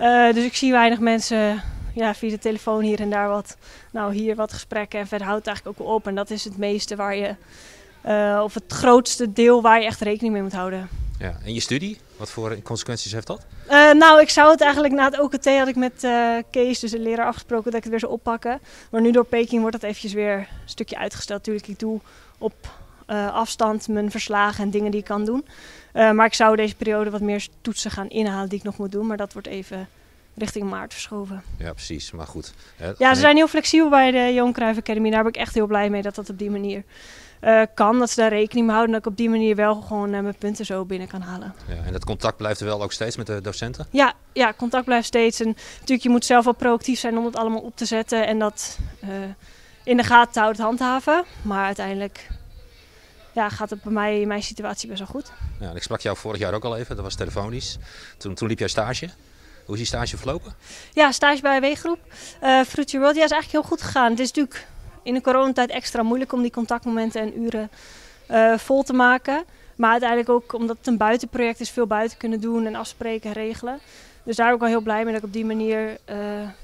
Uh, 0.00 0.32
dus 0.32 0.44
ik 0.44 0.56
zie 0.56 0.72
weinig 0.72 0.98
mensen 0.98 1.62
ja, 1.94 2.14
via 2.14 2.30
de 2.30 2.38
telefoon 2.38 2.82
hier 2.82 3.00
en 3.00 3.10
daar 3.10 3.28
wat. 3.28 3.56
Nou, 3.90 4.14
hier 4.14 4.34
wat 4.34 4.52
gesprekken 4.52 5.00
en 5.00 5.06
verder 5.06 5.26
houdt 5.26 5.44
het 5.44 5.54
eigenlijk 5.54 5.78
ook 5.78 5.86
wel 5.86 5.96
op. 5.96 6.06
En 6.06 6.14
dat 6.14 6.30
is 6.30 6.44
het 6.44 6.56
meeste 6.56 6.96
waar 6.96 7.16
je, 7.16 7.34
uh, 8.06 8.40
of 8.44 8.54
het 8.54 8.72
grootste 8.72 9.32
deel 9.32 9.62
waar 9.62 9.80
je 9.80 9.86
echt 9.86 10.00
rekening 10.00 10.32
mee 10.32 10.42
moet 10.42 10.52
houden. 10.52 10.88
Ja, 11.18 11.38
en 11.44 11.54
je 11.54 11.60
studie, 11.60 11.98
wat 12.16 12.30
voor 12.30 12.62
consequenties 12.62 13.12
heeft 13.12 13.26
dat? 13.26 13.46
Uh, 13.70 13.92
nou, 13.92 14.20
ik 14.20 14.30
zou 14.30 14.50
het 14.50 14.60
eigenlijk 14.60 14.94
na 14.94 15.04
het 15.04 15.20
OKT 15.20 15.46
had 15.58 15.68
ik 15.68 15.76
met 15.76 16.04
uh, 16.04 16.36
Kees, 16.50 16.78
dus 16.78 16.90
de 16.90 16.98
leraar, 16.98 17.26
afgesproken 17.26 17.64
dat 17.64 17.74
ik 17.74 17.82
het 17.82 17.90
weer 17.90 18.00
zou 18.00 18.12
oppakken. 18.12 18.60
Maar 18.90 19.00
nu 19.00 19.10
door 19.10 19.24
Peking 19.24 19.60
wordt 19.60 19.80
dat 19.80 19.90
eventjes 19.90 20.12
weer 20.12 20.36
een 20.36 20.46
stukje 20.64 20.98
uitgesteld. 20.98 21.38
Natuurlijk, 21.38 21.68
ik 21.68 21.78
doe 21.78 22.00
op 22.38 22.54
uh, 23.06 23.34
afstand 23.34 23.88
mijn 23.88 24.10
verslagen 24.10 24.64
en 24.64 24.70
dingen 24.70 24.90
die 24.90 25.00
ik 25.00 25.06
kan 25.06 25.24
doen. 25.24 25.46
Uh, 25.94 26.10
maar 26.10 26.26
ik 26.26 26.34
zou 26.34 26.56
deze 26.56 26.74
periode 26.74 27.10
wat 27.10 27.20
meer 27.20 27.46
toetsen 27.60 27.90
gaan 27.90 28.08
inhalen 28.08 28.48
die 28.48 28.58
ik 28.58 28.64
nog 28.64 28.78
moet 28.78 28.92
doen. 28.92 29.06
Maar 29.06 29.16
dat 29.16 29.32
wordt 29.32 29.48
even 29.48 29.88
richting 30.34 30.70
maart 30.70 30.92
verschoven. 30.92 31.42
Ja, 31.58 31.72
precies. 31.72 32.10
Maar 32.10 32.26
goed. 32.26 32.52
Hè, 32.76 32.92
ja, 32.98 33.14
ze 33.14 33.20
zijn 33.20 33.36
heel 33.36 33.48
flexibel 33.48 33.88
bij 33.88 34.10
de 34.10 34.34
Johan 34.34 34.52
Cruijff 34.52 34.78
Academy. 34.78 35.10
Daar 35.10 35.22
ben 35.22 35.32
ik 35.32 35.38
echt 35.38 35.54
heel 35.54 35.66
blij 35.66 35.90
mee 35.90 36.02
dat 36.02 36.14
dat 36.14 36.30
op 36.30 36.38
die 36.38 36.50
manier 36.50 36.82
uh, 37.40 37.62
kan. 37.74 37.98
Dat 37.98 38.10
ze 38.10 38.20
daar 38.20 38.30
rekening 38.30 38.66
mee 38.66 38.76
houden. 38.76 38.94
En 38.94 39.00
dat 39.00 39.06
ik 39.06 39.12
op 39.12 39.16
die 39.16 39.30
manier 39.30 39.56
wel 39.56 39.74
gewoon 39.74 40.10
mijn 40.10 40.36
punten 40.38 40.64
zo 40.66 40.84
binnen 40.84 41.08
kan 41.08 41.20
halen. 41.20 41.54
Ja, 41.68 41.84
en 41.84 41.92
dat 41.92 42.04
contact 42.04 42.36
blijft 42.36 42.60
er 42.60 42.66
wel 42.66 42.82
ook 42.82 42.92
steeds 42.92 43.16
met 43.16 43.26
de 43.26 43.40
docenten? 43.40 43.86
Ja, 43.90 44.12
ja 44.32 44.52
contact 44.56 44.84
blijft 44.84 45.06
steeds. 45.06 45.40
En 45.40 45.56
natuurlijk, 45.72 46.02
je 46.02 46.08
moet 46.08 46.24
zelf 46.24 46.44
wel 46.44 46.54
proactief 46.54 46.98
zijn 46.98 47.18
om 47.18 47.24
het 47.24 47.36
allemaal 47.36 47.60
op 47.60 47.76
te 47.76 47.84
zetten. 47.84 48.26
En 48.26 48.38
dat 48.38 48.78
in 49.84 49.96
de 49.96 50.02
gaten 50.02 50.40
houden, 50.40 50.64
handhaven. 50.64 51.24
Maar 51.42 51.64
uiteindelijk 51.64 52.28
ja, 53.36 53.48
gaat 53.48 53.70
het 53.70 53.82
bij 53.82 53.92
mij 53.92 54.20
in 54.20 54.28
mijn 54.28 54.42
situatie 54.42 54.88
best 54.88 54.98
wel 54.98 55.08
goed. 55.08 55.32
Ja, 55.60 55.70
ik 55.74 55.82
sprak 55.82 56.00
jou 56.00 56.16
vorig 56.16 56.40
jaar 56.40 56.54
ook 56.54 56.64
al 56.64 56.76
even, 56.76 56.96
dat 56.96 57.04
was 57.04 57.14
telefonisch. 57.14 57.78
Toen, 58.16 58.34
toen 58.34 58.48
liep 58.48 58.58
jij 58.58 58.68
stage. 58.68 59.08
Hoe 59.64 59.74
is 59.74 59.80
die 59.80 59.86
stage 59.86 60.16
verlopen? 60.16 60.54
Ja, 60.92 61.12
stage 61.12 61.40
bij 61.40 61.60
W-groep. 61.60 61.98
Uh, 62.42 62.62
Fruity 62.62 62.98
World 62.98 63.16
ja, 63.16 63.24
is 63.24 63.30
eigenlijk 63.30 63.52
heel 63.52 63.62
goed 63.62 63.82
gegaan. 63.82 64.10
Het 64.10 64.20
is 64.20 64.26
natuurlijk 64.32 64.66
in 65.02 65.14
de 65.14 65.20
coronatijd 65.20 65.70
extra 65.70 66.02
moeilijk 66.02 66.32
om 66.32 66.42
die 66.42 66.50
contactmomenten 66.50 67.20
en 67.20 67.42
uren 67.42 67.70
uh, 68.30 68.58
vol 68.58 68.82
te 68.82 68.92
maken. 68.92 69.44
Maar 69.74 69.90
uiteindelijk 69.90 70.30
ook 70.30 70.52
omdat 70.52 70.76
het 70.76 70.86
een 70.86 70.96
buitenproject 70.96 71.60
is, 71.60 71.70
veel 71.70 71.86
buiten 71.86 72.18
kunnen 72.18 72.40
doen 72.40 72.66
en 72.66 72.74
afspreken 72.74 73.28
en 73.28 73.34
regelen. 73.34 73.78
Dus 74.22 74.36
daar 74.36 74.52
ook 74.52 74.60
wel 74.60 74.68
heel 74.68 74.80
blij 74.80 75.04
mee 75.04 75.12
dat 75.12 75.22
ik 75.22 75.26
op 75.26 75.32
die 75.32 75.44
manier 75.44 75.98
uh, 76.10 76.16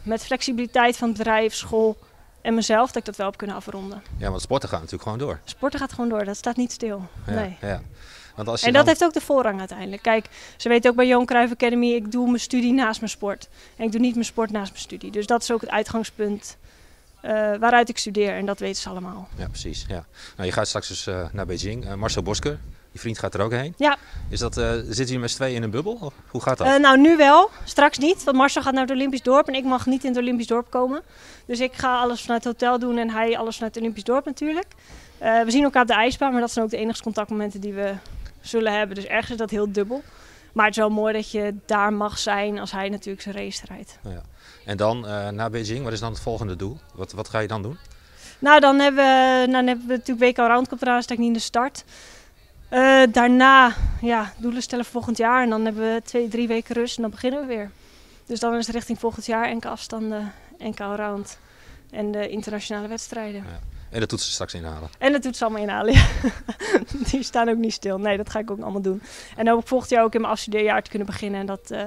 met 0.03 0.25
flexibiliteit 0.25 0.97
van 0.97 1.13
bedrijf, 1.13 1.55
school 1.55 1.97
en 2.43 2.55
mezelf, 2.55 2.87
dat 2.87 2.97
ik 2.97 3.05
dat 3.05 3.17
wel 3.17 3.27
heb 3.27 3.37
kunnen 3.37 3.57
afronden. 3.57 4.03
Ja, 4.17 4.31
want 4.31 4.43
sporten 4.43 4.69
gaat 4.69 4.79
natuurlijk 4.79 5.03
gewoon 5.03 5.19
door. 5.19 5.41
Sporten 5.45 5.79
gaat 5.79 5.93
gewoon 5.93 6.09
door, 6.09 6.25
dat 6.25 6.37
staat 6.37 6.57
niet 6.57 6.73
stil. 6.73 7.09
Ja, 7.27 7.33
nee. 7.33 7.57
Ja. 7.61 7.83
Want 8.37 8.49
als 8.49 8.61
je 8.61 8.67
en 8.67 8.73
dat 8.73 8.87
heeft 8.87 9.05
ook 9.05 9.13
de 9.13 9.21
voorrang 9.21 9.59
uiteindelijk. 9.59 10.03
Kijk, 10.03 10.27
ze 10.57 10.69
weten 10.69 10.91
ook 10.91 10.97
bij 10.97 11.07
Johan 11.07 11.27
Cruijff 11.27 11.53
Academy, 11.53 11.93
ik 11.93 12.13
doe 12.13 12.27
mijn 12.27 12.41
studie 12.41 12.73
naast 12.73 13.01
mijn 13.01 13.13
sport. 13.13 13.49
En 13.77 13.85
ik 13.85 13.93
doe 13.93 14.01
niet 14.01 14.15
mijn 14.15 14.27
sport 14.27 14.51
naast 14.51 14.71
mijn 14.71 14.83
studie. 14.83 15.11
Dus 15.11 15.27
dat 15.27 15.43
is 15.43 15.51
ook 15.51 15.61
het 15.61 15.71
uitgangspunt 15.71 16.57
uh, 17.25 17.31
waaruit 17.57 17.89
ik 17.89 17.99
studeer. 17.99 18.37
En 18.37 18.47
dat 18.47 18.59
weten 18.59 18.83
ze 18.83 18.89
allemaal. 18.89 19.29
Ja, 19.37 19.49
precies. 19.49 19.85
Ja. 19.89 20.05
Nou, 20.37 20.49
je 20.49 20.53
gaat 20.53 20.67
straks 20.67 20.89
dus 20.89 21.07
uh, 21.07 21.27
naar 21.33 21.47
Beijing. 21.47 21.85
Uh, 21.85 21.95
Marcel 21.95 22.23
Bosker, 22.23 22.59
je 22.93 22.99
vriend 22.99 23.19
gaat 23.19 23.35
er 23.35 23.41
ook 23.41 23.53
heen. 23.53 23.75
Ja. 23.77 23.97
Is 24.29 24.39
dat, 24.39 24.57
uh, 24.57 24.71
zitten 24.71 24.95
jullie 25.05 25.19
met 25.19 25.31
z'n 25.31 25.37
tweeën 25.37 25.55
in 25.55 25.63
een 25.63 25.71
bubbel? 25.71 25.99
Of 26.01 26.15
hoe 26.29 26.43
gaat 26.43 26.59
dat? 26.59 26.81
nou, 26.81 27.01
nu 27.01 27.17
wel. 27.17 27.51
Straks 27.65 27.99
niet. 27.99 28.25
Want 28.25 28.37
Marcel 28.37 28.63
gaat 28.63 28.73
naar 28.73 28.83
het 28.83 28.91
Olympisch 28.91 29.23
dorp 29.23 29.49
en 29.49 29.55
ik 29.55 29.65
mag 29.65 29.87
niet 29.87 30.05
in 30.05 30.11
het 30.11 30.19
Olympisch 30.19 30.47
dorp 30.47 30.71
komen. 30.71 31.03
Dus 31.47 31.61
ik 31.61 31.73
ga 31.73 31.99
alles 31.99 32.21
vanuit 32.23 32.45
het 32.45 32.53
hotel 32.53 32.79
doen 32.79 32.99
en 32.99 33.11
hij 33.11 33.39
alles 33.39 33.55
vanuit 33.55 33.75
het 33.75 33.83
Olympisch 33.83 34.05
dorp 34.05 34.25
natuurlijk. 34.25 34.67
we 35.19 35.45
zien 35.47 35.63
elkaar 35.63 35.83
op 35.83 35.89
de 35.89 35.95
ijsbaan, 35.95 36.33
maar 36.33 36.41
dat 36.41 36.51
zijn 36.51 36.65
ook 36.65 36.71
de 36.71 36.77
enige 36.77 37.03
contactmomenten 37.03 37.61
die 37.61 37.73
we 37.73 37.95
zullen 38.41 38.73
hebben. 38.73 38.95
Dus 38.97 39.05
ergens 39.05 39.31
is 39.31 39.37
dat 39.37 39.51
heel 39.51 39.73
dubbel. 39.73 40.03
Maar 40.53 40.67
het 40.67 40.75
is 40.75 40.81
wel 40.81 40.91
mooi 40.91 41.13
dat 41.13 41.31
je 41.31 41.55
daar 41.67 41.93
mag 41.93 42.19
zijn 42.19 42.59
als 42.59 42.73
hij 42.73 42.89
natuurlijk 42.89 43.23
zijn 43.23 43.35
race 43.35 43.67
rijdt. 43.69 43.99
Ja. 44.03 44.23
En 44.65 44.77
dan 44.77 45.01
naar 45.35 45.51
Beijing, 45.51 45.85
wat 45.85 45.93
is 45.93 46.01
dan 46.01 46.13
het 46.13 46.21
volgende 46.21 46.57
doel? 46.57 46.79
Wat, 46.95 47.13
wat 47.13 47.29
ga 47.29 47.39
je 47.39 47.49
dan 47.49 47.63
doen? 47.63 47.79
Nou, 48.43 48.61
dan 48.61 48.79
hebben 48.79 49.05
we, 49.05 49.47
nou, 49.47 49.53
dan 49.53 49.67
hebben 49.67 49.87
we 49.87 49.97
natuurlijk 49.97 50.39
WK 50.39 50.69
Cup 50.69 50.83
eraan, 50.83 51.03
sta 51.03 51.13
ik 51.13 51.19
niet 51.19 51.29
in 51.29 51.35
de 51.35 51.39
start. 51.39 51.85
Uh, 52.73 53.03
daarna, 53.13 53.75
ja, 54.01 54.33
doelen 54.37 54.63
stellen 54.63 54.85
volgend 54.85 55.17
jaar. 55.17 55.43
En 55.43 55.51
dan 55.51 55.65
hebben 55.65 55.95
we 55.95 56.03
twee, 56.05 56.29
drie 56.29 56.49
weken 56.49 56.75
rust 56.75 56.97
en 56.97 57.03
dan 57.03 57.11
beginnen 57.11 57.41
we 57.41 57.47
weer. 57.47 57.71
Dus 58.27 58.41
dan 58.41 58.55
is 58.55 58.67
het 58.67 58.75
richting 58.75 58.99
volgend 58.99 59.27
jaar 59.27 59.45
enkele 59.45 59.73
afstanden, 59.73 60.33
enkele 60.59 60.97
round 60.97 61.39
en 61.91 62.13
de 62.13 62.29
internationale 62.29 62.89
wedstrijden. 62.89 63.45
Ja. 63.45 63.61
En 63.91 64.01
dat 64.01 64.11
doet 64.11 64.21
ze 64.21 64.31
straks 64.31 64.55
inhalen. 64.55 64.89
En 64.99 65.13
dat 65.13 65.23
doet 65.23 65.37
ze 65.37 65.45
allemaal 65.45 65.63
inhalen, 65.63 65.95
ja. 65.99 66.05
Die 67.11 67.23
staan 67.23 67.49
ook 67.49 67.57
niet 67.57 67.73
stil. 67.73 67.99
Nee, 67.99 68.17
dat 68.17 68.31
ga 68.31 68.39
ik 68.39 68.51
ook 68.51 68.61
allemaal 68.61 68.83
doen. 68.83 69.03
En 69.37 69.45
dan 69.45 69.55
hoop 69.55 69.63
ik 69.63 69.69
volgend 69.69 69.91
jaar 69.91 70.05
ook 70.05 70.15
in 70.15 70.21
mijn 70.21 70.33
afstudeerjaar 70.33 70.83
te 70.83 70.91
kunnen 70.91 71.09
beginnen. 71.09 71.41
En 71.41 71.47
dat 71.47 71.71
uh, 71.71 71.83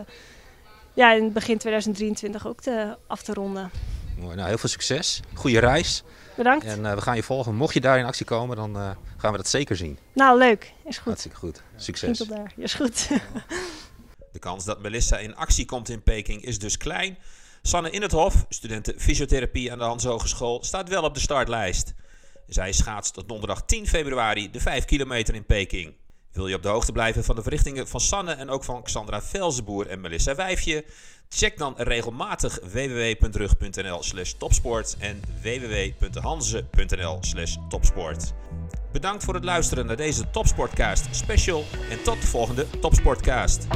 ja, 0.93 1.13
in 1.13 1.33
begin 1.33 1.57
2023 1.57 2.47
ook 2.47 2.61
te, 2.61 2.97
af 3.07 3.21
te 3.21 3.33
ronden. 3.33 3.71
Mooi, 4.19 4.35
nou 4.35 4.47
heel 4.47 4.57
veel 4.57 4.69
succes. 4.69 5.21
Goede 5.33 5.59
reis. 5.59 6.03
Bedankt. 6.35 6.65
En 6.65 6.83
uh, 6.83 6.93
we 6.93 7.01
gaan 7.01 7.15
je 7.15 7.23
volgen. 7.23 7.55
Mocht 7.55 7.73
je 7.73 7.81
daar 7.81 7.99
in 7.99 8.05
actie 8.05 8.25
komen, 8.25 8.55
dan 8.55 8.77
uh, 8.77 8.89
gaan 9.17 9.31
we 9.31 9.37
dat 9.37 9.47
zeker 9.47 9.75
zien. 9.75 9.97
Nou, 10.13 10.37
leuk. 10.37 10.73
Is 10.85 10.97
goed. 10.97 11.05
Hartstikke 11.05 11.37
goed. 11.37 11.61
Succes. 11.75 12.17
Tot 12.17 12.29
daar. 12.29 12.53
Is 12.57 12.73
goed. 12.73 13.09
De 14.31 14.39
kans 14.39 14.65
dat 14.65 14.81
Melissa 14.81 15.17
in 15.17 15.35
actie 15.35 15.65
komt 15.65 15.89
in 15.89 16.03
Peking 16.03 16.43
is 16.43 16.59
dus 16.59 16.77
klein. 16.77 17.17
Sanne 17.61 17.89
in 17.89 18.01
het 18.01 18.11
Hof, 18.11 18.45
studenten 18.49 18.99
fysiotherapie 18.99 19.71
aan 19.71 19.77
de 19.77 19.83
Hans 19.83 20.03
Hogeschool, 20.03 20.63
staat 20.63 20.89
wel 20.89 21.03
op 21.03 21.13
de 21.13 21.19
startlijst. 21.19 21.93
Zij 22.47 22.71
schaatst 22.71 23.13
tot 23.13 23.27
donderdag 23.27 23.65
10 23.65 23.87
februari 23.87 24.51
de 24.51 24.59
5 24.59 24.85
kilometer 24.85 25.35
in 25.35 25.45
Peking. 25.45 25.93
Wil 26.31 26.47
je 26.47 26.55
op 26.55 26.63
de 26.63 26.69
hoogte 26.69 26.91
blijven 26.91 27.23
van 27.23 27.35
de 27.35 27.41
verrichtingen 27.41 27.87
van 27.87 27.99
Sanne 27.99 28.31
en 28.31 28.49
ook 28.49 28.63
van 28.63 28.83
Xandra 28.83 29.21
Velzenboer 29.21 29.87
en 29.87 30.01
Melissa 30.01 30.35
Wijfje? 30.35 30.85
Check 31.35 31.57
dan 31.57 31.73
regelmatig 31.77 32.59
www.rug.nl 32.71 34.03
slash 34.03 34.33
topsport 34.37 34.95
en 34.99 35.21
www.hanze.nl 35.41 37.17
slash 37.21 37.55
topsport. 37.69 38.33
Bedankt 38.91 39.23
voor 39.23 39.33
het 39.33 39.43
luisteren 39.43 39.85
naar 39.85 39.95
deze 39.95 40.29
Topsportcast 40.29 41.07
special 41.11 41.63
en 41.89 42.03
tot 42.03 42.21
de 42.21 42.27
volgende 42.27 42.65
Topsportcast. 42.79 43.67